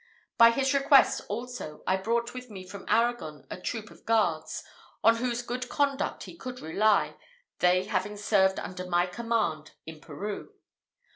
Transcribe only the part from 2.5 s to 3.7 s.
from Arragon a